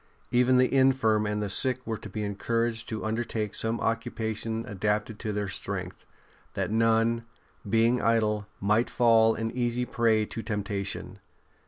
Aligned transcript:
Even 0.31 0.57
the 0.57 0.73
infirm 0.73 1.27
and 1.27 1.43
the 1.43 1.47
sick 1.51 1.85
were 1.85 1.99
to 1.99 2.09
be 2.09 2.23
encouraged 2.23 2.89
to 2.89 3.05
under 3.05 3.23
take 3.23 3.53
some 3.53 3.79
occupation 3.79 4.65
adapted 4.67 5.19
to 5.19 5.31
their 5.31 5.45
strength^ 5.45 6.05
that 6.55 6.71
none, 6.71 7.25
being 7.69 8.01
idle, 8.01 8.47
might 8.59 8.89
fall 8.89 9.35
an 9.35 9.51
easy 9.51 9.85
prey 9.85 10.25
to 10.25 10.41
temptation. 10.41 11.19